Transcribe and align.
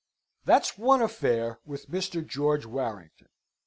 That's 0.45 0.79
one 0.79 0.99
affair 1.03 1.59
with 1.63 1.87
young 1.87 2.01
Mr. 2.01 2.25
George 2.25 2.65
Warrington. 2.65 3.29